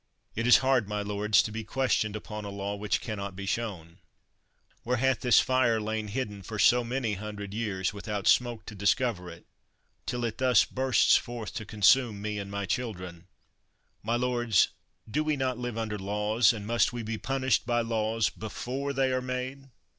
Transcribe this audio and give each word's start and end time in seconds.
It 0.33 0.47
is 0.47 0.57
hard, 0.65 0.87
my 0.89 1.03
lords, 1.03 1.43
to 1.43 1.51
be 1.51 1.63
questioned 1.63 2.15
upon 2.15 2.43
a 2.43 2.49
law 2.49 2.73
which 2.75 3.01
can 3.01 3.17
not 3.19 3.35
be 3.35 3.45
shown! 3.45 3.99
Where 4.81 4.97
hath 4.97 5.19
this 5.19 5.39
fire 5.39 5.79
lain 5.79 6.07
hid 6.07 6.43
for 6.43 6.57
so 6.57 6.83
many 6.83 7.13
hundred 7.13 7.53
years, 7.53 7.93
without 7.93 8.25
smoke 8.25 8.65
to 8.65 8.73
discover 8.73 9.29
it, 9.29 9.45
till 10.07 10.25
it 10.25 10.39
thus 10.39 10.65
bursts 10.65 11.17
forth 11.17 11.53
to 11.53 11.67
consume 11.67 12.19
me 12.19 12.39
and 12.39 12.49
my 12.49 12.65
children? 12.65 13.27
My 14.01 14.15
lords, 14.15 14.69
do 15.07 15.23
we 15.23 15.37
not 15.37 15.59
live 15.59 15.77
under 15.77 15.99
laws, 15.99 16.51
and 16.51 16.65
must 16.65 16.91
we 16.91 17.03
be 17.03 17.19
pun 17.19 17.41
ished 17.43 17.67
by 17.67 17.81
laws 17.81 18.31
before 18.31 18.93
they 18.93 19.11
are 19.13 19.21
made 19.21 19.69